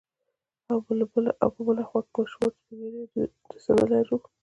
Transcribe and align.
او 0.71 0.77
په 0.85 0.91
بله 1.67 1.83
خوا 1.89 2.01
کې 2.03 2.15
ماشومان، 2.17 2.51
سپين 2.57 2.77
ږيري، 2.79 3.03
د 3.49 3.51
څه 3.63 3.71
نه 3.79 3.85
لرو. 3.91 4.17